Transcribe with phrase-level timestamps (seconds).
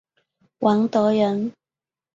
[0.57, 1.53] 王德人。